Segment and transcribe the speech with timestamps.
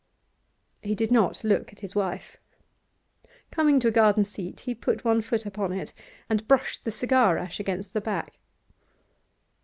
[0.81, 2.37] He did not look at his wife.
[3.51, 5.93] Coming to a garden seat, he put up one foot upon it,
[6.27, 8.39] and brushed the cigar ash against the back.